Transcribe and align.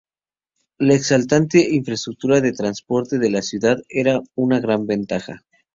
La 0.79 0.95
excelente 0.95 1.59
infraestructura 1.75 2.41
de 2.41 2.53
transporte 2.53 3.19
de 3.19 3.29
la 3.29 3.43
ciudad 3.43 3.83
era 3.87 4.19
una 4.33 4.59
gran 4.59 4.87
ventaja. 4.87 5.43